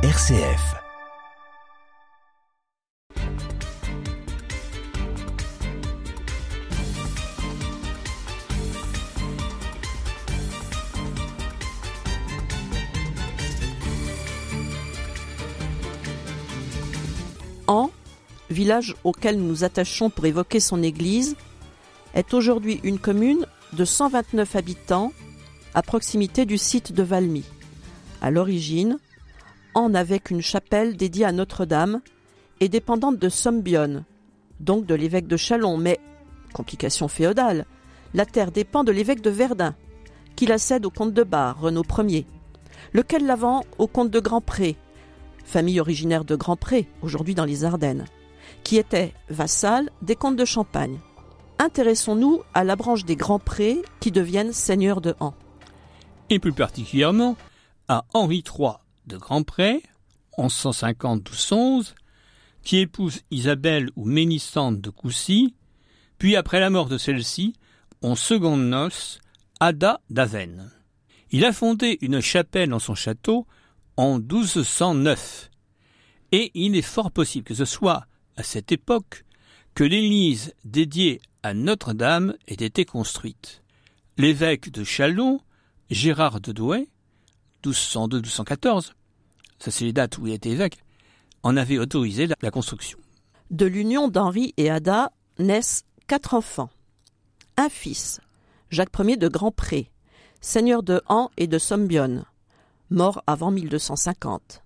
RCF. 0.00 0.76
An, 17.66 17.90
village 18.50 18.94
auquel 19.02 19.36
nous 19.36 19.48
nous 19.48 19.64
attachons 19.64 20.10
pour 20.10 20.26
évoquer 20.26 20.60
son 20.60 20.84
église, 20.84 21.34
est 22.14 22.32
aujourd'hui 22.34 22.78
une 22.84 23.00
commune 23.00 23.46
de 23.72 23.84
129 23.84 24.54
habitants 24.54 25.12
à 25.74 25.82
proximité 25.82 26.46
du 26.46 26.56
site 26.56 26.92
de 26.92 27.02
Valmy. 27.02 27.42
À 28.22 28.30
l'origine, 28.30 29.00
An 29.78 29.90
n'avait 29.90 30.18
qu'une 30.18 30.40
chapelle 30.40 30.96
dédiée 30.96 31.24
à 31.24 31.30
Notre-Dame 31.30 32.00
et 32.58 32.68
dépendante 32.68 33.16
de 33.16 33.28
Sombionne, 33.28 34.04
donc 34.58 34.86
de 34.86 34.94
l'évêque 34.96 35.28
de 35.28 35.36
Chalon, 35.36 35.76
mais, 35.76 36.00
complication 36.52 37.06
féodale, 37.06 37.64
la 38.12 38.26
terre 38.26 38.50
dépend 38.50 38.82
de 38.82 38.90
l'évêque 38.90 39.20
de 39.20 39.30
Verdun, 39.30 39.76
qui 40.34 40.46
la 40.46 40.58
cède 40.58 40.84
au 40.84 40.90
comte 40.90 41.14
de 41.14 41.22
Bar, 41.22 41.60
Renaud 41.60 41.84
Ier, 41.96 42.26
lequel 42.92 43.24
la 43.24 43.36
vend 43.36 43.64
au 43.78 43.86
comte 43.86 44.10
de 44.10 44.18
Grandpré, 44.18 44.76
famille 45.44 45.78
originaire 45.78 46.24
de 46.24 46.34
Grandpré, 46.34 46.88
aujourd'hui 47.00 47.36
dans 47.36 47.44
les 47.44 47.64
Ardennes, 47.64 48.06
qui 48.64 48.78
était 48.78 49.14
vassal 49.28 49.90
des 50.02 50.16
comtes 50.16 50.34
de 50.34 50.44
Champagne. 50.44 50.98
Intéressons-nous 51.60 52.42
à 52.52 52.64
la 52.64 52.74
branche 52.74 53.04
des 53.04 53.14
Grands-Prés 53.14 53.82
qui 54.00 54.10
deviennent 54.10 54.52
seigneurs 54.52 55.00
de 55.00 55.14
Han. 55.20 55.34
et 56.30 56.40
plus 56.40 56.52
particulièrement 56.52 57.36
à 57.86 58.06
Henri 58.12 58.42
III 58.44 58.72
de 59.08 59.16
Grandpré, 59.16 59.82
1150-1211, 60.38 61.94
qui 62.62 62.78
épouse 62.78 63.22
Isabelle 63.30 63.90
ou 63.96 64.04
Ménisande 64.04 64.80
de 64.80 64.90
Coucy, 64.90 65.54
puis 66.18 66.36
après 66.36 66.60
la 66.60 66.70
mort 66.70 66.88
de 66.88 66.98
celle-ci, 66.98 67.54
en 68.02 68.14
seconde 68.14 68.62
noces, 68.62 69.20
Ada 69.60 70.00
d'Avesnes. 70.10 70.70
Il 71.30 71.44
a 71.44 71.52
fondé 71.52 71.98
une 72.00 72.20
chapelle 72.20 72.70
dans 72.70 72.78
son 72.78 72.94
château 72.94 73.46
en 73.96 74.18
1209, 74.18 75.50
et 76.32 76.50
il 76.54 76.76
est 76.76 76.82
fort 76.82 77.10
possible 77.10 77.44
que 77.44 77.54
ce 77.54 77.64
soit 77.64 78.06
à 78.36 78.42
cette 78.42 78.70
époque 78.70 79.24
que 79.74 79.84
l'église 79.84 80.54
dédiée 80.64 81.20
à 81.42 81.54
Notre-Dame 81.54 82.34
ait 82.46 82.54
été 82.54 82.84
construite. 82.84 83.62
L'évêque 84.16 84.70
de 84.70 84.84
Chalon, 84.84 85.40
Gérard 85.90 86.40
de 86.40 86.52
Douai, 86.52 86.88
1202-1214, 87.64 88.92
ça 89.58 89.70
c'est 89.70 89.84
les 89.84 89.92
dates 89.92 90.18
où 90.18 90.26
il 90.26 90.32
était 90.32 90.50
évêque, 90.50 90.78
en 91.42 91.56
avait 91.56 91.78
autorisé 91.78 92.26
la, 92.26 92.50
construction. 92.50 92.98
De 93.50 93.66
l'union 93.66 94.08
d'Henri 94.08 94.54
et 94.56 94.70
Ada 94.70 95.12
naissent 95.38 95.84
quatre 96.06 96.34
enfants. 96.34 96.70
Un 97.56 97.68
fils, 97.68 98.20
Jacques 98.70 98.96
Ier 98.98 99.16
de 99.16 99.28
Grandpré, 99.28 99.90
seigneur 100.40 100.82
de 100.82 101.00
Han 101.08 101.30
et 101.36 101.46
de 101.46 101.58
Sombionne, 101.58 102.24
mort 102.90 103.22
avant 103.26 103.50
1250. 103.50 104.62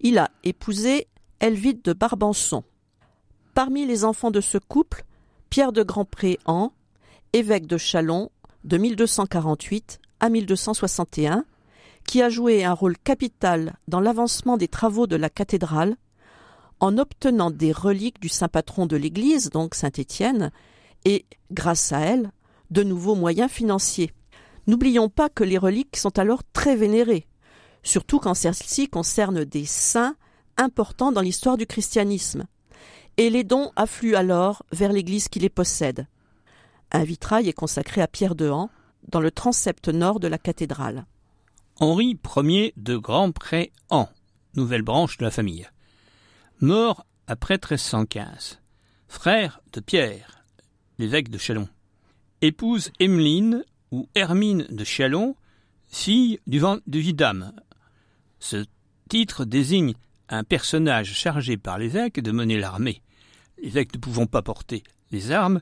Il 0.00 0.18
a 0.18 0.30
épousé 0.44 1.08
Elvide 1.40 1.82
de 1.82 1.92
Barbançon. 1.92 2.64
Parmi 3.54 3.86
les 3.86 4.04
enfants 4.04 4.30
de 4.30 4.40
ce 4.40 4.58
couple, 4.58 5.04
Pierre 5.50 5.72
de 5.72 5.82
Grandpré-Han, 5.82 6.72
évêque 7.32 7.66
de 7.66 7.76
Chalon 7.76 8.30
de 8.64 8.78
1248 8.78 10.00
à 10.20 10.28
1261, 10.28 11.44
qui 12.06 12.22
a 12.22 12.28
joué 12.28 12.64
un 12.64 12.72
rôle 12.72 12.98
capital 12.98 13.76
dans 13.88 14.00
l'avancement 14.00 14.56
des 14.56 14.68
travaux 14.68 15.06
de 15.06 15.16
la 15.16 15.30
cathédrale 15.30 15.96
en 16.80 16.98
obtenant 16.98 17.50
des 17.50 17.72
reliques 17.72 18.20
du 18.20 18.28
saint 18.28 18.48
patron 18.48 18.86
de 18.86 18.96
l'Église, 18.96 19.50
donc 19.50 19.74
Saint 19.74 19.92
Étienne, 19.96 20.50
et, 21.04 21.26
grâce 21.52 21.92
à 21.92 22.00
elle, 22.00 22.32
de 22.70 22.82
nouveaux 22.82 23.14
moyens 23.14 23.50
financiers. 23.50 24.12
N'oublions 24.66 25.08
pas 25.08 25.28
que 25.28 25.44
les 25.44 25.58
reliques 25.58 25.96
sont 25.96 26.18
alors 26.18 26.42
très 26.52 26.74
vénérées, 26.74 27.26
surtout 27.82 28.18
quand 28.18 28.34
celles-ci 28.34 28.88
concernent 28.88 29.44
des 29.44 29.64
saints 29.64 30.16
importants 30.56 31.12
dans 31.12 31.20
l'histoire 31.20 31.56
du 31.56 31.66
christianisme, 31.66 32.46
et 33.16 33.30
les 33.30 33.44
dons 33.44 33.70
affluent 33.76 34.16
alors 34.16 34.64
vers 34.72 34.92
l'Église 34.92 35.28
qui 35.28 35.38
les 35.38 35.48
possède. 35.48 36.06
Un 36.90 37.04
vitrail 37.04 37.48
est 37.48 37.52
consacré 37.52 38.02
à 38.02 38.08
Pierre 38.08 38.34
de 38.34 38.50
Han 38.50 38.70
dans 39.08 39.20
le 39.20 39.30
transept 39.30 39.88
nord 39.88 40.20
de 40.20 40.28
la 40.28 40.38
cathédrale. 40.38 41.06
Henri 41.82 42.16
Ier 42.36 42.72
de 42.76 42.96
Grandpré-Han, 42.96 44.08
nouvelle 44.54 44.82
branche 44.82 45.18
de 45.18 45.24
la 45.24 45.32
famille. 45.32 45.68
Mort 46.60 47.04
après 47.26 47.54
1315. 47.54 48.60
Frère 49.08 49.60
de 49.72 49.80
Pierre, 49.80 50.44
l'évêque 50.98 51.28
de 51.28 51.38
Chalon. 51.38 51.68
Épouse 52.40 52.92
Emmeline 53.00 53.64
ou 53.90 54.08
Hermine 54.14 54.64
de 54.70 54.84
Chalon, 54.84 55.34
fille 55.88 56.38
du, 56.46 56.62
du 56.86 57.00
vidame. 57.00 57.52
Ce 58.38 58.64
titre 59.08 59.44
désigne 59.44 59.94
un 60.28 60.44
personnage 60.44 61.12
chargé 61.12 61.56
par 61.56 61.78
l'évêque 61.78 62.20
de 62.20 62.30
mener 62.30 62.60
l'armée, 62.60 63.02
l'évêque 63.60 63.94
ne 63.94 63.98
pouvant 63.98 64.26
pas 64.26 64.42
porter 64.42 64.84
les 65.10 65.32
armes, 65.32 65.60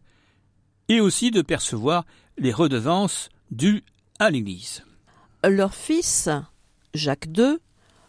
et 0.88 1.00
aussi 1.00 1.30
de 1.30 1.40
percevoir 1.40 2.04
les 2.36 2.52
redevances 2.52 3.30
dues 3.50 3.84
à 4.18 4.28
l'Église. 4.28 4.84
Leur 5.42 5.74
fils, 5.74 6.28
Jacques 6.92 7.28
II, 7.34 7.56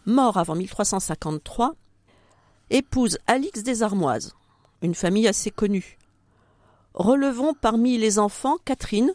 mort 0.04 0.36
avant 0.36 0.54
1353, 0.54 1.74
épouse 2.68 3.18
Alix 3.26 3.62
des 3.62 3.82
Armoises, 3.82 4.34
une 4.82 4.94
famille 4.94 5.26
assez 5.26 5.50
connue. 5.50 5.96
Relevons 6.92 7.54
parmi 7.54 7.96
les 7.96 8.18
enfants 8.18 8.58
Catherine, 8.66 9.12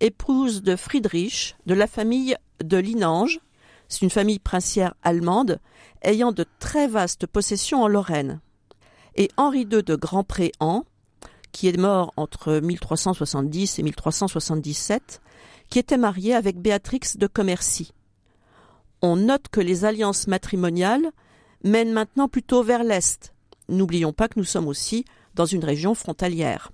épouse 0.00 0.62
de 0.62 0.76
Friedrich, 0.76 1.56
de 1.64 1.72
la 1.72 1.86
famille 1.86 2.36
de 2.62 2.76
Linange, 2.76 3.40
c'est 3.88 4.02
une 4.02 4.10
famille 4.10 4.40
princière 4.40 4.94
allemande 5.02 5.58
ayant 6.02 6.32
de 6.32 6.44
très 6.58 6.86
vastes 6.86 7.26
possessions 7.26 7.82
en 7.82 7.88
Lorraine, 7.88 8.40
et 9.16 9.30
Henri 9.38 9.60
II 9.60 9.82
de 9.82 9.96
Grandpré-Han, 9.96 10.84
qui 11.50 11.68
est 11.68 11.78
mort 11.78 12.12
entre 12.16 12.58
1370 12.58 13.78
et 13.78 13.82
1377, 13.82 15.22
qui 15.70 15.78
était 15.78 15.96
marié 15.96 16.34
avec 16.34 16.58
Béatrix 16.58 17.16
de 17.16 17.26
Commercy. 17.26 17.92
On 19.02 19.16
note 19.16 19.48
que 19.48 19.60
les 19.60 19.84
alliances 19.84 20.26
matrimoniales 20.26 21.10
mènent 21.62 21.92
maintenant 21.92 22.28
plutôt 22.28 22.62
vers 22.62 22.84
l'Est. 22.84 23.34
N'oublions 23.68 24.12
pas 24.12 24.28
que 24.28 24.38
nous 24.38 24.44
sommes 24.44 24.68
aussi 24.68 25.04
dans 25.34 25.46
une 25.46 25.64
région 25.64 25.94
frontalière. 25.94 26.70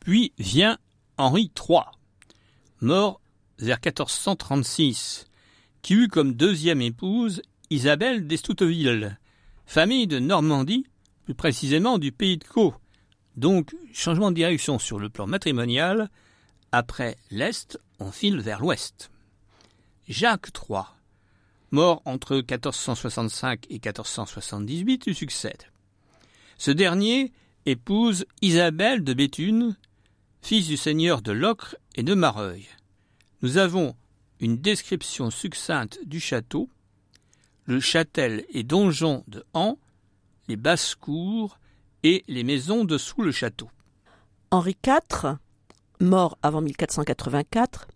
Puis 0.00 0.32
vient 0.38 0.78
Henri 1.16 1.50
III, 1.56 1.80
mort 2.80 3.20
vers 3.58 3.76
1436, 3.76 5.26
qui 5.82 5.94
eut 5.94 6.08
comme 6.08 6.34
deuxième 6.34 6.82
épouse 6.82 7.42
Isabelle 7.70 8.26
d'Estouteville, 8.26 9.18
famille 9.66 10.06
de 10.06 10.18
Normandie, 10.18 10.86
plus 11.24 11.34
précisément 11.34 11.98
du 11.98 12.10
pays 12.10 12.38
de 12.38 12.44
Caux. 12.44 12.74
Donc, 13.36 13.74
changement 13.92 14.30
de 14.30 14.36
direction 14.36 14.78
sur 14.78 14.98
le 14.98 15.08
plan 15.08 15.26
matrimonial, 15.26 16.10
après 16.72 17.16
l'Est, 17.30 17.78
on 17.98 18.10
file 18.10 18.40
vers 18.40 18.60
l'Ouest. 18.60 19.10
Jacques 20.08 20.50
III, 20.68 20.82
mort 21.70 22.02
entre 22.04 22.36
1465 22.36 23.66
et 23.70 23.74
1478, 23.74 25.06
lui 25.06 25.14
succède. 25.14 25.64
Ce 26.58 26.70
dernier 26.70 27.32
épouse 27.66 28.26
Isabelle 28.42 29.04
de 29.04 29.14
Béthune, 29.14 29.76
fils 30.42 30.66
du 30.66 30.76
seigneur 30.76 31.22
de 31.22 31.32
Locre 31.32 31.76
et 31.94 32.02
de 32.02 32.14
Mareuil. 32.14 32.66
Nous 33.42 33.56
avons 33.56 33.94
une 34.40 34.58
description 34.58 35.30
succincte 35.30 36.00
du 36.04 36.20
château, 36.20 36.68
le 37.66 37.80
châtel 37.80 38.44
et 38.50 38.62
donjon 38.62 39.24
de 39.28 39.44
Han, 39.54 39.78
les 40.48 40.56
basses-cours 40.56 41.58
et 42.02 42.24
les 42.26 42.42
maisons 42.42 42.84
dessous 42.84 43.22
le 43.22 43.32
château. 43.32 43.70
Henri 44.50 44.76
IV, 44.84 45.36
mort 46.00 46.38
avant 46.42 46.60
1484, 46.60 47.88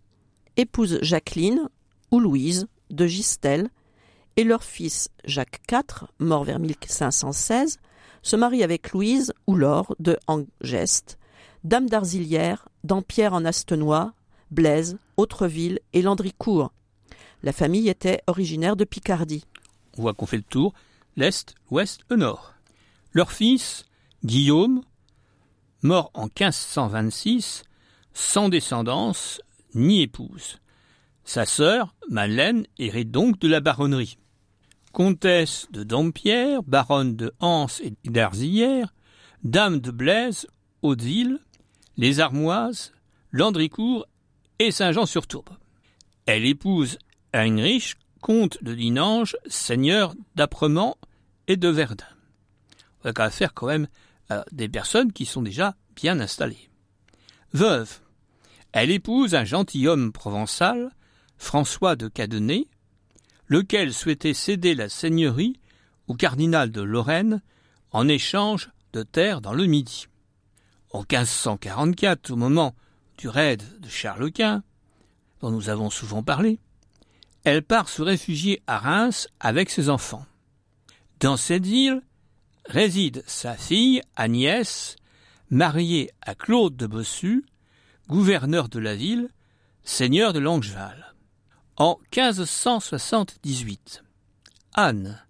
épouse 0.57 0.99
Jacqueline 1.01 1.67
ou 2.11 2.19
Louise 2.19 2.67
de 2.89 3.07
Gistel 3.07 3.69
et 4.37 4.43
leur 4.43 4.63
fils 4.63 5.09
Jacques 5.25 5.61
IV, 5.71 6.07
mort 6.19 6.43
vers 6.43 6.59
1516, 6.59 7.79
se 8.21 8.35
marie 8.35 8.63
avec 8.63 8.91
Louise 8.91 9.33
ou 9.47 9.55
Laure 9.55 9.95
de 9.99 10.17
Angest, 10.27 11.17
dame 11.63 11.87
d'Arzilière, 11.87 12.67
d'Ampierre 12.83 13.33
en 13.33 13.45
Astenois, 13.45 14.13
Blaise, 14.51 14.97
Autreville 15.17 15.79
et 15.93 16.01
Landricourt. 16.01 16.71
La 17.43 17.53
famille 17.53 17.89
était 17.89 18.21
originaire 18.27 18.75
de 18.75 18.83
Picardie. 18.83 19.45
On 19.97 20.01
voit 20.01 20.13
qu'on 20.13 20.25
fait 20.25 20.37
le 20.37 20.43
tour, 20.43 20.73
l'Est, 21.15 21.55
l'Ouest, 21.69 22.01
le 22.09 22.17
Nord. 22.17 22.53
Leur 23.13 23.31
fils, 23.31 23.85
Guillaume, 24.23 24.81
mort 25.81 26.11
en 26.13 26.23
1526, 26.23 27.63
sans 28.15 28.49
descendance 28.49 29.41
ni 29.75 30.01
épouse. 30.01 30.57
Sa 31.25 31.45
sœur, 31.45 31.93
Madeleine, 32.09 32.65
hérite 32.79 33.11
donc 33.11 33.39
de 33.39 33.47
la 33.47 33.59
baronnerie. 33.59 34.17
comtesse 34.93 35.67
de 35.71 35.83
Dampierre, 35.83 36.63
baronne 36.63 37.17
de 37.17 37.33
Anse 37.41 37.81
et 37.81 37.93
d'Arzillère, 38.09 38.93
dame 39.43 39.79
de 39.79 39.91
Blaise, 39.91 40.47
Hauteville, 40.81 41.39
les 41.97 42.21
Armoises, 42.21 42.93
Landricourt 43.31 44.05
et 44.59 44.71
Saint-Jean-sur-Tourbe. 44.71 45.49
Elle 46.25 46.45
épouse 46.45 46.97
Heinrich, 47.33 47.95
comte 48.21 48.63
de 48.63 48.73
Dinange, 48.73 49.35
seigneur 49.47 50.15
d'Aprement 50.35 50.97
et 51.47 51.57
de 51.57 51.67
Verdun. 51.67 52.05
On 53.03 53.29
faire 53.29 53.53
quand 53.53 53.67
même 53.67 53.87
euh, 54.31 54.41
des 54.53 54.69
personnes 54.69 55.11
qui 55.11 55.25
sont 55.25 55.41
déjà 55.41 55.75
bien 55.95 56.21
installées. 56.21 56.69
Veuve. 57.53 57.99
Elle 58.75 58.91
épouse 58.91 59.35
un 59.35 59.45
gentilhomme 59.45 60.11
provençal, 60.11 60.91
François 61.37 61.95
de 61.95 62.09
Cadenet, 62.09 62.67
lequel 63.47 63.93
souhaitait 63.93 64.33
céder 64.33 64.75
la 64.75 64.89
seigneurie 64.89 65.57
au 66.07 66.13
cardinal 66.13 66.71
de 66.71 66.81
Lorraine 66.81 67.41
en 67.91 68.09
échange 68.09 68.71
de 68.91 69.03
terres 69.03 69.39
dans 69.39 69.53
le 69.53 69.65
Midi. 69.65 70.07
En 70.91 71.05
1544, 71.09 72.31
au 72.31 72.35
moment 72.35 72.75
du 73.17 73.29
raid 73.29 73.63
de 73.79 73.87
Charles 73.87 74.33
Quint, 74.33 74.61
dont 75.39 75.51
nous 75.51 75.69
avons 75.69 75.89
souvent 75.89 76.21
parlé, 76.21 76.59
elle 77.45 77.63
part 77.63 77.87
se 77.87 78.01
réfugier 78.01 78.61
à 78.67 78.77
Reims 78.77 79.29
avec 79.39 79.69
ses 79.69 79.87
enfants. 79.87 80.25
Dans 81.21 81.37
cette 81.37 81.65
ville 81.65 82.01
réside 82.65 83.23
sa 83.25 83.55
fille 83.55 84.01
Agnès, 84.17 84.97
mariée 85.49 86.11
à 86.21 86.35
Claude 86.35 86.75
de 86.75 86.87
Bossu, 86.87 87.45
gouverneur 88.07 88.69
de 88.69 88.79
la 88.79 88.95
ville, 88.95 89.29
seigneur 89.83 90.33
de 90.33 90.39
Longueval. 90.39 91.13
En 91.77 91.99
1578, 92.15 94.03
Anne, 94.73 95.21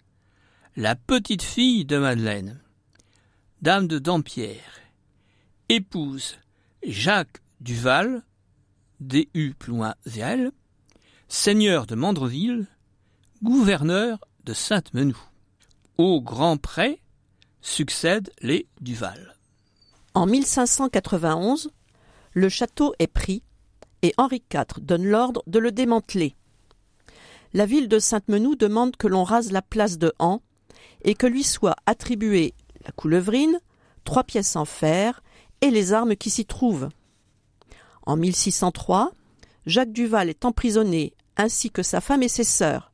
la 0.76 0.96
petite 0.96 1.44
fille 1.44 1.86
de 1.86 1.98
Madeleine, 1.98 2.62
dame 3.62 3.88
de 3.88 3.98
Dampierre, 4.00 4.82
épouse 5.70 6.38
Jacques 6.84 7.42
Duval, 7.62 8.24
D.U. 9.00 9.54
plus 9.58 9.74
seigneur 11.28 11.88
de 11.88 11.96
Mandreville, 11.96 12.68
gouverneur 13.42 14.20
de 14.44 14.54
Sainte-Menou. 14.54 15.18
Au 15.98 16.22
grand 16.22 16.58
prêt 16.58 17.00
succèdent 17.62 18.32
les 18.42 18.68
Duval. 18.82 19.36
En 20.14 20.28
1591, 20.28 21.72
le 22.36 22.50
château 22.50 22.94
est 23.00 23.08
pris 23.08 23.42
et 24.02 24.14
Henri 24.18 24.44
IV 24.54 24.82
donne 24.82 25.06
l'ordre 25.06 25.42
de 25.48 25.58
le 25.58 25.72
démanteler. 25.72 26.36
La 27.54 27.66
ville 27.66 27.88
de 27.88 27.98
Sainte-Menou 27.98 28.56
demande 28.56 28.98
que 28.98 29.08
l'on 29.08 29.24
rase 29.24 29.52
la 29.52 29.62
place 29.62 29.98
de 29.98 30.14
Han 30.20 30.42
et 31.04 31.16
que 31.16 31.28
lui 31.28 31.44
soit 31.44 31.78
attribuée 31.86 32.54
la 32.84 32.92
coulevrine, 32.92 33.60
trois 34.04 34.26
pièces 34.26 34.58
en 34.58 34.66
fer 34.66 35.24
et 35.62 35.72
les 35.72 35.94
armes 35.94 36.18
qui 36.18 36.30
s'y 36.30 36.46
trouvent. 36.46 36.90
En 38.06 38.18
1603, 38.18 39.12
Jacques 39.66 39.94
Duval 39.94 40.30
est 40.30 40.44
emprisonné 40.44 41.14
ainsi 41.38 41.72
que 41.72 41.84
sa 41.84 42.02
femme 42.02 42.22
et 42.22 42.28
ses 42.28 42.44
sœurs. 42.44 42.92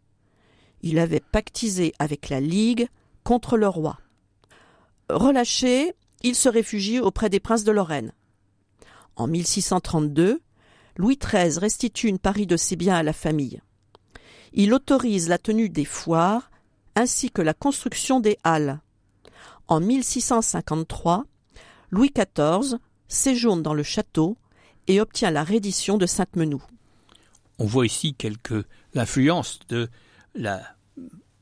Il 0.84 1.00
avait 1.00 1.20
pactisé 1.20 1.94
avec 1.98 2.30
la 2.30 2.40
Ligue 2.40 2.88
contre 3.24 3.58
le 3.58 3.68
roi. 3.68 3.98
Relâché, 5.10 5.94
il 6.22 6.36
se 6.36 6.48
réfugie 6.48 7.00
auprès 7.00 7.30
des 7.30 7.40
princes 7.40 7.64
de 7.64 7.72
Lorraine. 7.72 8.14
En 9.16 9.28
1632, 9.28 10.42
Louis 10.98 11.18
XIII 11.18 11.60
restitue 11.60 12.08
une 12.08 12.19
partie 12.19 12.48
de 12.48 12.58
ses 12.58 12.75
biens 12.75 12.96
à 12.96 13.04
la 13.04 13.13
famille. 13.13 13.62
Il 14.54 14.74
autorise 14.74 15.30
la 15.30 15.38
tenue 15.38 15.69
des 15.69 15.86
foires 15.86 16.52
ainsi 16.96 17.31
que 17.31 17.42
la 17.42 17.54
construction 17.54 18.19
des 18.19 18.38
halles. 18.44 18.80
En 19.68 19.80
1653, 19.80 21.25
Louis 21.90 22.12
XIV 22.13 22.78
séjourne 23.08 23.62
dans 23.62 23.74
le 23.74 23.84
château 23.84 24.38
et 24.88 25.00
obtient 25.00 25.31
la 25.31 25.44
reddition 25.44 25.98
de 25.98 26.06
Sainte-Menou. 26.06 26.62
On 27.60 27.66
voit 27.66 27.86
ici 27.86 28.14
quelques 28.14 28.66
influences 28.96 29.60
de 29.69 29.90
la 30.36 30.62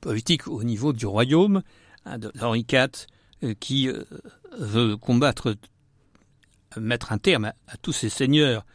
politique 0.01 0.47
au 0.47 0.63
niveau 0.63 0.93
du 0.93 1.05
royaume 1.05 1.63
hein, 2.05 2.19
d'Henri 2.19 2.65
IV 2.71 2.89
euh, 3.43 3.53
qui 3.59 3.87
euh, 3.87 4.03
veut 4.57 4.97
combattre, 4.97 5.55
mettre 6.77 7.11
un 7.11 7.17
terme 7.17 7.45
à, 7.45 7.77
tous 7.81 7.93
ces 7.93 8.09
seigneurs 8.09 8.65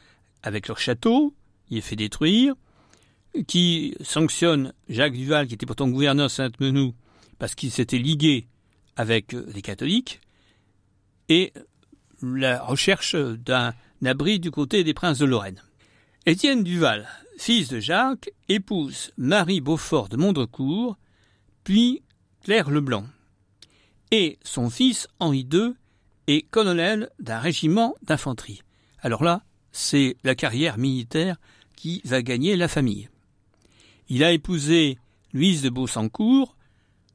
avec 0.43 0.69
leur 0.69 0.79
château, 0.79 1.35
il 1.70 1.79
est 1.79 1.82
fait 1.82 1.96
détruire, 1.96 2.55
qui 3.46 3.96
sanctionne 4.00 4.73
Jacques 4.88 5.14
Duval, 5.14 5.46
qui 5.46 5.55
était 5.55 5.67
pourtant 5.67 5.88
gouverneur 5.88 6.26
de 6.26 6.32
Sainte-Menou, 6.32 6.94
parce 7.38 7.55
qu'il 7.55 7.70
s'était 7.70 7.99
ligué 7.99 8.46
avec 8.96 9.35
euh, 9.35 9.46
les 9.55 9.62
catholiques, 9.62 10.20
et 11.29 11.52
la 12.23 12.62
recherche 12.62 13.17
d'un 13.17 13.75
abri 14.05 14.38
du 14.38 14.50
côté 14.50 14.85
des 14.85 14.94
princes 14.94 15.19
de 15.19 15.25
Lorraine. 15.25 15.61
Étienne 16.26 16.62
Duval, 16.62 17.08
fils 17.38 17.69
de 17.69 17.81
Jacques, 17.81 18.31
épouse 18.49 19.12
Marie 19.17 19.61
Beaufort 19.61 20.08
de 20.08 20.17
Mondrecourt, 20.17 20.97
puis 21.64 22.02
Claire 22.43 22.70
Leblanc. 22.70 23.06
Et 24.11 24.38
son 24.43 24.70
fils 24.70 25.08
Henri 25.19 25.47
II 25.50 25.75
est 26.26 26.43
colonel 26.50 27.11
d'un 27.19 27.38
régiment 27.38 27.94
d'infanterie. 28.03 28.62
Alors 29.00 29.25
là, 29.25 29.43
c'est 29.73 30.17
la 30.25 30.35
carrière 30.35 30.79
militaire 30.79 31.37
qui 31.76 32.00
va 32.05 32.23
gagner 32.23 32.56
la 32.56 32.69
famille. 32.69 33.09
Il 34.09 34.25
a 34.25 34.32
épousé 34.32 34.99
Louise 35.32 35.62
de 35.62 35.71
Beausancourt, 35.71 36.56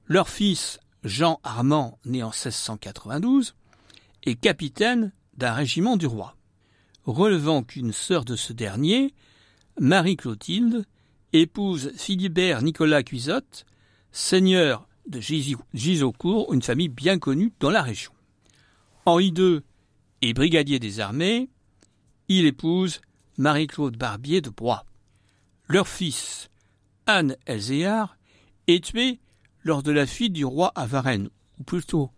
leur 0.07 0.29
fils 0.29 0.79
Jean 1.03 1.39
Armand, 1.43 1.97
né 2.05 2.23
en 2.23 2.29
1692, 2.29 3.55
est 4.25 4.35
capitaine 4.35 5.11
d'un 5.37 5.53
régiment 5.53 5.97
du 5.97 6.05
roi. 6.05 6.35
Relevant 7.05 7.63
qu'une 7.63 7.93
sœur 7.93 8.25
de 8.25 8.35
ce 8.35 8.53
dernier, 8.53 9.13
Marie-Clotilde, 9.79 10.85
épouse 11.31 11.91
Philibert 11.95 12.61
Nicolas 12.61 13.03
Cuisotte, 13.03 13.65
seigneur 14.11 14.87
de 15.07 15.21
Gisocourt, 15.73 16.53
une 16.53 16.61
famille 16.61 16.89
bien 16.89 17.17
connue 17.17 17.53
dans 17.59 17.69
la 17.69 17.81
région. 17.81 18.11
Henri 19.05 19.33
II 19.35 19.61
est 20.21 20.33
brigadier 20.33 20.79
des 20.79 20.99
armées, 20.99 21.49
il 22.27 22.45
épouse 22.45 23.01
Marie-Claude 23.37 23.97
Barbier 23.97 24.41
de 24.41 24.49
Broye. 24.49 24.85
Leur 25.67 25.87
fils, 25.87 26.49
Anne 27.05 27.35
Elzéar, 27.45 28.17
est 28.67 28.83
tué 28.83 29.19
lors 29.63 29.83
de 29.83 29.91
la 29.91 30.05
fuite 30.05 30.33
du 30.33 30.45
roi 30.45 30.71
à 30.75 30.85
Varennes, 30.85 31.29
ou 31.59 31.63
plutôt 31.63 32.11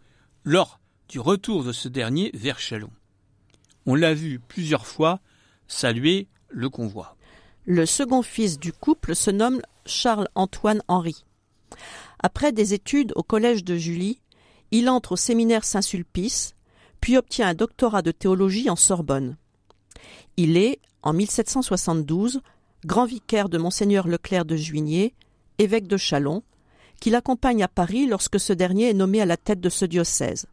lors 0.44 0.80
du 1.08 1.20
retour 1.20 1.64
de 1.64 1.72
ce 1.72 1.88
dernier 1.88 2.32
vers 2.34 2.60
Chalon. 2.60 2.92
On 3.86 3.96
l'a 3.96 4.14
vu 4.14 4.40
plusieurs 4.40 4.86
fois 4.86 5.20
saluer 5.68 6.28
le 6.50 6.70
convoi. 6.70 7.16
Le 7.66 7.86
second 7.86 8.22
fils 8.22 8.60
du 8.60 8.74
couple 8.74 9.16
se 9.16 9.32
nomme 9.32 9.62
Charles-Antoine 9.86 10.82
Henri. 10.88 11.26
Après 12.20 12.52
des 12.52 12.74
études 12.74 13.14
au 13.16 13.24
collège 13.24 13.64
de 13.64 13.78
Julie, 13.78 14.20
il 14.72 14.90
entre 14.90 15.14
au 15.14 15.18
séminaire 15.18 15.64
Saint-Sulpice, 15.64 16.56
puis 17.02 17.18
obtient 17.18 17.48
un 17.48 17.54
doctorat 17.54 18.02
de 18.02 18.12
théologie 18.12 18.70
en 18.70 18.76
Sorbonne. 18.76 19.36
Il 20.38 20.56
est, 20.56 20.80
en 21.02 21.14
1772, 21.14 22.42
grand 22.86 23.06
vicaire 23.06 23.50
de 23.50 23.58
Monseigneur 23.58 24.08
Leclerc 24.08 24.46
de 24.46 24.56
Juigné, 24.56 25.14
évêque 25.58 25.88
de 25.88 25.98
Chalon, 25.98 26.44
qui 27.00 27.10
l'accompagne 27.10 27.64
à 27.64 27.68
Paris 27.68 28.08
lorsque 28.08 28.40
ce 28.40 28.54
dernier 28.54 28.90
est 28.90 28.94
nommé 28.94 29.22
à 29.22 29.26
la 29.26 29.38
tête 29.38 29.60
de 29.60 29.70
ce 29.70 29.86
diocèse. 29.86 30.46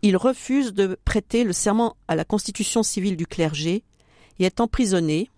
Il 0.00 0.16
refuse 0.16 0.72
de 0.72 0.98
prêter 1.04 1.44
le 1.44 1.52
serment 1.52 1.96
à 2.08 2.16
la 2.16 2.24
constitution 2.24 2.82
civile 2.82 3.16
du 3.16 3.26
clergé 3.26 3.84
et 4.38 4.44
est 4.44 4.60
emprisonné, 4.60 5.30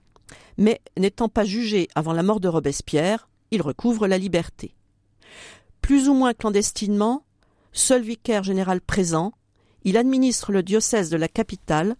mais 0.57 0.81
n'étant 0.97 1.29
pas 1.29 1.45
jugé 1.45 1.89
avant 1.95 2.13
la 2.13 2.23
mort 2.23 2.41
de 2.41 2.49
Robespierre, 2.49 3.29
il 3.51 3.61
recouvre 3.61 4.07
la 4.07 4.17
liberté. 4.17 4.75
Plus 5.83 6.09
ou 6.09 6.15
moins 6.15 6.33
clandestinement, 6.33 7.25
seul 7.73 8.03
vicaire 8.03 8.45
général 8.45 8.81
présent, 8.81 9.35
il 9.85 9.97
administre 9.97 10.53
le 10.53 10.63
diocèse 10.63 11.11
de 11.11 11.17
la 11.17 11.29
capitale 11.29 11.97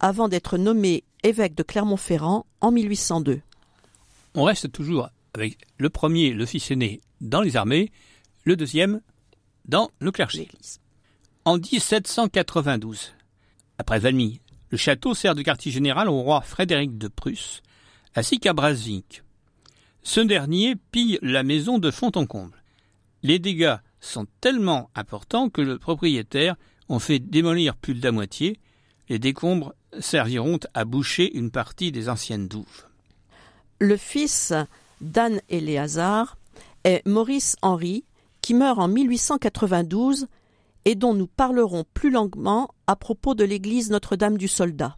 avant 0.00 0.28
d'être 0.28 0.58
nommé 0.58 1.04
évêque 1.22 1.54
de 1.54 1.62
Clermont-Ferrand 1.62 2.46
en 2.60 2.70
1802. 2.70 3.40
On 4.34 4.44
reste 4.44 4.70
toujours 4.72 5.08
avec 5.34 5.58
le 5.78 5.90
premier, 5.90 6.30
le 6.30 6.46
fils 6.46 6.70
aîné, 6.70 7.00
dans 7.20 7.40
les 7.40 7.56
armées, 7.56 7.90
le 8.44 8.56
deuxième 8.56 9.00
dans 9.64 9.90
le 9.98 10.10
clergé. 10.10 10.48
En 11.44 11.56
1792, 11.58 13.14
après 13.78 13.98
Valmy, 13.98 14.40
le 14.70 14.76
château 14.76 15.14
sert 15.14 15.34
de 15.34 15.42
quartier 15.42 15.72
général 15.72 16.08
au 16.08 16.20
roi 16.20 16.40
Frédéric 16.40 16.98
de 16.98 17.08
Prusse, 17.08 17.62
ainsi 18.14 18.38
qu'à 18.38 18.52
Brasvik. 18.52 19.22
Ce 20.02 20.20
dernier 20.20 20.74
pille 20.90 21.18
la 21.22 21.42
maison 21.42 21.78
de 21.78 21.90
fond 21.90 22.12
en 22.14 22.26
comble 22.26 22.64
les 23.24 23.40
dégâts 23.40 23.78
sont 23.98 24.26
tellement 24.40 24.90
importants 24.94 25.48
que 25.48 25.62
le 25.62 25.78
propriétaire 25.78 26.54
en 26.88 26.98
fait 26.98 27.18
démolir 27.18 27.76
plus 27.76 27.94
de 27.94 28.02
la 28.02 28.12
moitié. 28.12 28.58
Les 29.08 29.18
décombres 29.18 29.74
serviront 30.00 30.60
à 30.74 30.84
boucher 30.84 31.36
une 31.36 31.50
partie 31.50 31.92
des 31.92 32.08
anciennes 32.08 32.48
douves. 32.48 32.86
Le 33.80 33.96
fils 33.96 34.52
d'Anne 35.00 35.40
Éléazar 35.48 36.36
est 36.84 37.06
Maurice 37.06 37.56
Henri, 37.62 38.04
qui 38.40 38.54
meurt 38.54 38.78
en 38.78 38.88
1892 38.88 40.26
et 40.84 40.94
dont 40.94 41.14
nous 41.14 41.26
parlerons 41.26 41.84
plus 41.94 42.10
longuement 42.10 42.74
à 42.86 42.96
propos 42.96 43.34
de 43.34 43.44
l'église 43.44 43.90
Notre-Dame 43.90 44.38
du 44.38 44.48
Soldat. 44.48 44.96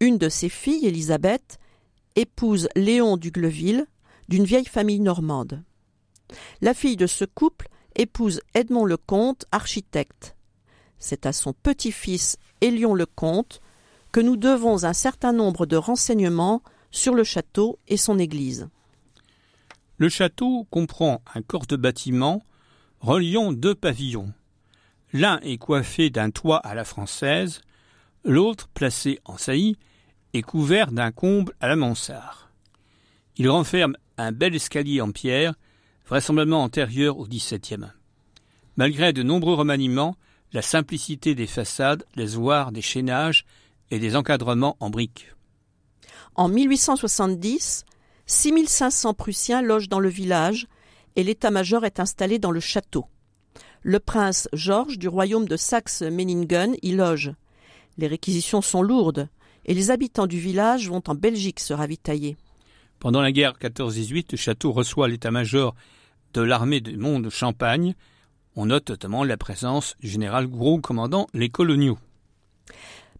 Une 0.00 0.18
de 0.18 0.28
ses 0.28 0.48
filles, 0.48 0.86
Élisabeth, 0.86 1.58
épouse 2.16 2.68
Léon 2.76 3.16
du 3.16 3.30
Gleville, 3.30 3.86
d'une 4.28 4.44
vieille 4.44 4.66
famille 4.66 5.00
normande. 5.00 5.62
La 6.60 6.74
fille 6.74 6.96
de 6.96 7.06
ce 7.06 7.24
couple 7.24 7.68
épouse 7.96 8.40
Edmond 8.54 8.84
le 8.84 8.96
Comte, 8.96 9.44
architecte. 9.52 10.36
C'est 11.00 11.26
à 11.26 11.32
son 11.32 11.52
petit-fils 11.52 12.36
Élion 12.60 12.94
le 12.94 13.06
Comte 13.06 13.60
que 14.12 14.20
nous 14.20 14.36
devons 14.36 14.84
un 14.84 14.92
certain 14.92 15.32
nombre 15.32 15.66
de 15.66 15.76
renseignements 15.76 16.62
sur 16.90 17.14
le 17.14 17.24
château 17.24 17.78
et 17.88 17.96
son 17.96 18.18
église. 18.18 18.68
Le 19.96 20.08
château 20.08 20.66
comprend 20.70 21.22
un 21.34 21.42
corps 21.42 21.66
de 21.66 21.76
bâtiment 21.76 22.42
reliant 23.00 23.52
deux 23.52 23.74
pavillons. 23.74 24.32
L'un 25.12 25.40
est 25.40 25.58
coiffé 25.58 26.10
d'un 26.10 26.30
toit 26.30 26.58
à 26.58 26.74
la 26.74 26.84
française, 26.84 27.62
l'autre, 28.24 28.68
placé 28.68 29.18
en 29.24 29.38
saillie, 29.38 29.76
est 30.34 30.42
couvert 30.42 30.92
d'un 30.92 31.10
comble 31.10 31.54
à 31.60 31.68
la 31.68 31.76
mansard. 31.76 32.50
Il 33.36 33.48
renferme 33.48 33.96
un 34.18 34.32
bel 34.32 34.54
escalier 34.54 35.00
en 35.00 35.12
pierre, 35.12 35.54
vraisemblablement 36.06 36.62
antérieur 36.62 37.18
au 37.18 37.26
XVIIe. 37.26 37.86
Malgré 38.76 39.12
de 39.12 39.22
nombreux 39.22 39.54
remaniements, 39.54 40.16
la 40.52 40.62
simplicité 40.62 41.34
des 41.34 41.46
façades 41.46 42.04
laisse 42.16 42.34
voir 42.34 42.72
des 42.72 42.82
chaînages 42.82 43.44
et 43.90 43.98
des 43.98 44.16
encadrements 44.16 44.76
en 44.80 44.90
briques. 44.90 45.32
En 46.34 46.48
1870, 46.48 47.84
6500 48.26 49.14
Prussiens 49.14 49.62
logent 49.62 49.88
dans 49.88 50.00
le 50.00 50.08
village 50.08 50.66
et 51.16 51.24
l'état-major 51.24 51.84
est 51.84 52.00
installé 52.00 52.38
dans 52.38 52.50
le 52.50 52.60
château. 52.60 53.06
Le 53.82 53.98
prince 53.98 54.48
Georges 54.52 54.98
du 54.98 55.08
royaume 55.08 55.48
de 55.48 55.56
Saxe-Meiningen 55.56 56.76
y 56.82 56.92
loge. 56.92 57.32
Les 57.96 58.06
réquisitions 58.06 58.62
sont 58.62 58.82
lourdes 58.82 59.28
et 59.64 59.74
les 59.74 59.90
habitants 59.90 60.26
du 60.26 60.38
village 60.38 60.88
vont 60.88 61.02
en 61.06 61.14
Belgique 61.14 61.60
se 61.60 61.72
ravitailler. 61.72 62.36
Pendant 62.98 63.22
la 63.22 63.32
guerre 63.32 63.54
14-18, 63.58 64.26
le 64.32 64.36
château 64.36 64.72
reçoit 64.72 65.08
l'état-major 65.08 65.74
de 66.34 66.42
l'armée 66.42 66.80
du 66.80 66.96
monde 66.96 67.24
de 67.24 67.30
Champagne. 67.30 67.94
On 68.56 68.66
note 68.66 68.90
notamment 68.90 69.24
la 69.24 69.36
présence 69.36 69.96
du 70.00 70.08
général 70.08 70.46
Gros 70.48 70.80
commandant 70.80 71.26
les 71.34 71.50
coloniaux. 71.50 71.98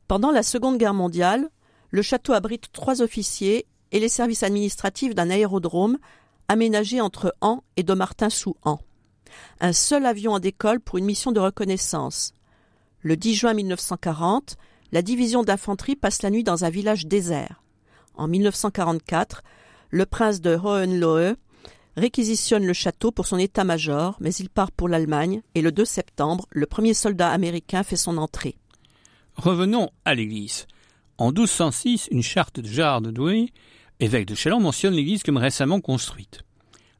Pendant 0.08 0.32
la 0.32 0.42
Seconde 0.42 0.78
Guerre 0.78 0.94
mondiale, 0.94 1.48
le 1.90 2.02
château 2.02 2.32
abrite 2.32 2.72
trois 2.72 3.00
officiers 3.00 3.66
et 3.92 4.00
les 4.00 4.08
services 4.08 4.42
administratifs 4.42 5.14
d'un 5.14 5.30
aérodrome 5.30 5.98
aménagé 6.48 7.00
entre 7.00 7.34
An 7.40 7.62
et 7.76 7.84
Domartin-sous-An. 7.84 8.80
Un 9.60 9.72
seul 9.72 10.06
avion 10.06 10.32
en 10.32 10.40
décolle 10.40 10.80
pour 10.80 10.98
une 10.98 11.04
mission 11.04 11.30
de 11.30 11.38
reconnaissance. 11.38 12.32
Le 13.02 13.16
10 13.16 13.34
juin 13.34 13.54
1940, 13.54 14.56
la 14.90 15.02
division 15.02 15.44
d'infanterie 15.44 15.94
passe 15.94 16.22
la 16.22 16.30
nuit 16.30 16.42
dans 16.42 16.64
un 16.64 16.70
village 16.70 17.06
désert. 17.06 17.62
En 18.14 18.26
1944, 18.26 19.42
le 19.90 20.06
prince 20.06 20.40
de 20.40 20.56
Hohenlohe 20.56 21.36
réquisitionne 21.96 22.66
le 22.66 22.72
château 22.72 23.10
pour 23.10 23.26
son 23.26 23.38
état-major, 23.38 24.16
mais 24.20 24.34
il 24.34 24.48
part 24.48 24.72
pour 24.72 24.88
l'Allemagne 24.88 25.42
et 25.54 25.62
le 25.62 25.72
2 25.72 25.84
septembre, 25.84 26.46
le 26.50 26.66
premier 26.66 26.94
soldat 26.94 27.30
américain 27.30 27.82
fait 27.82 27.96
son 27.96 28.18
entrée. 28.18 28.56
Revenons 29.34 29.90
à 30.04 30.14
l'église. 30.14 30.66
En 31.18 31.32
1206, 31.32 32.08
une 32.10 32.22
charte 32.22 32.60
de 32.60 32.68
Gérard 32.68 33.00
de 33.00 33.10
Douai, 33.10 33.52
évêque 34.00 34.26
de 34.26 34.34
Châlons, 34.34 34.60
mentionne 34.60 34.94
l'église 34.94 35.22
comme 35.22 35.36
récemment 35.36 35.80
construite. 35.80 36.42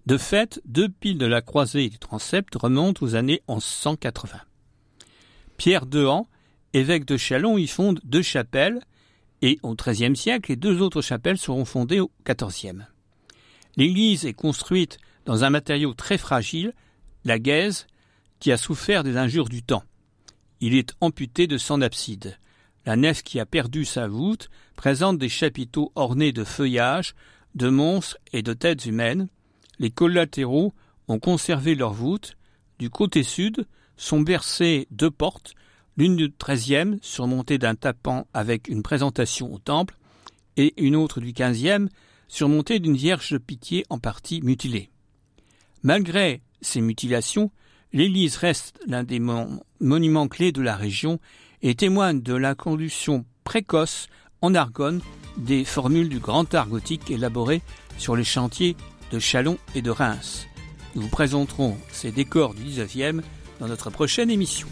De 0.06 0.16
fait, 0.16 0.61
deux 0.64 0.88
piles 0.88 1.18
de 1.18 1.26
la 1.26 1.42
croisée 1.42 1.85
et 1.85 1.90
du 1.90 1.99
transept 1.99 2.54
remontent 2.54 3.04
aux 3.04 3.14
années 3.14 3.42
1180. 3.49 4.40
Pierre 5.56 5.87
Dehan, 5.87 6.26
évêque 6.73 7.04
de 7.04 7.16
Châlons, 7.16 7.59
y 7.59 7.66
fonde 7.66 8.00
deux 8.04 8.23
chapelles, 8.23 8.80
et 9.42 9.59
au 9.62 9.75
XIIIe 9.75 10.16
siècle, 10.16 10.50
les 10.50 10.56
deux 10.56 10.82
autres 10.82 11.02
chapelles 11.02 11.38
seront 11.38 11.64
fondées 11.64 12.00
au 12.00 12.11
XIVe. 12.26 12.85
L'église 13.76 14.26
est 14.26 14.34
construite 14.34 14.98
dans 15.24 15.44
un 15.44 15.50
matériau 15.50 15.94
très 15.94 16.18
fragile, 16.18 16.72
la 17.24 17.38
gaise, 17.38 17.86
qui 18.38 18.52
a 18.52 18.56
souffert 18.56 19.04
des 19.04 19.16
injures 19.16 19.48
du 19.48 19.62
temps. 19.62 19.84
Il 20.60 20.74
est 20.74 20.94
amputé 21.00 21.46
de 21.46 21.58
son 21.58 21.80
abside. 21.82 22.38
La 22.86 22.96
nef 22.96 23.22
qui 23.22 23.38
a 23.38 23.46
perdu 23.46 23.84
sa 23.84 24.08
voûte 24.08 24.48
présente 24.76 25.18
des 25.18 25.28
chapiteaux 25.28 25.92
ornés 25.94 26.32
de 26.32 26.44
feuillages, 26.44 27.14
de 27.54 27.68
monstres 27.68 28.18
et 28.32 28.42
de 28.42 28.52
têtes 28.54 28.86
humaines. 28.86 29.28
Les 29.78 29.90
collatéraux 29.90 30.74
ont 31.08 31.18
conservé 31.18 31.74
leur 31.74 31.92
voûte. 31.92 32.36
Du 32.78 32.88
côté 32.88 33.22
sud 33.22 33.66
sont 33.96 34.20
bercées 34.20 34.86
deux 34.90 35.10
portes, 35.10 35.54
l'une 35.96 36.16
du 36.16 36.32
treizième 36.32 36.98
surmontée 37.02 37.58
d'un 37.58 37.74
tapant 37.74 38.26
avec 38.32 38.68
une 38.68 38.82
présentation 38.82 39.52
au 39.52 39.58
temple, 39.58 39.98
et 40.56 40.74
une 40.82 40.96
autre 40.96 41.20
du 41.20 41.32
quinzième 41.32 41.88
surmontée 42.30 42.78
d'une 42.78 42.96
vierge 42.96 43.32
de 43.32 43.38
pitié 43.38 43.84
en 43.90 43.99
partie 43.99 44.40
mutilée. 44.40 44.88
Malgré 45.82 46.40
ces 46.62 46.80
mutilations, 46.80 47.50
l'église 47.92 48.37
reste 48.37 48.80
l'un 48.87 49.02
des 49.02 49.20
monuments 49.80 50.28
clés 50.28 50.52
de 50.52 50.62
la 50.62 50.76
région 50.76 51.18
et 51.62 51.75
témoigne 51.75 52.22
de 52.22 52.34
la 52.34 52.54
conduction 52.54 53.25
précoce 53.44 54.06
en 54.42 54.54
argonne 54.54 55.02
des 55.37 55.64
formules 55.64 56.08
du 56.08 56.20
grand 56.20 56.54
art 56.54 56.68
gothique 56.68 57.10
élaborées 57.10 57.62
sur 57.99 58.14
les 58.14 58.25
chantiers 58.25 58.76
de 59.10 59.18
Chalon 59.18 59.58
et 59.75 59.82
de 59.82 59.90
Reims. 59.90 60.46
Nous 60.94 61.02
vous 61.02 61.08
présenterons 61.08 61.76
ces 61.90 62.12
décors 62.12 62.54
du 62.54 62.62
XIXe 62.62 63.25
dans 63.58 63.66
notre 63.66 63.90
prochaine 63.90 64.30
émission. 64.30 64.68